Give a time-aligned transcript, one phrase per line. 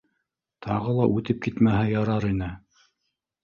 [0.67, 2.51] Тағы ла үтеп китмәһә ярар ине.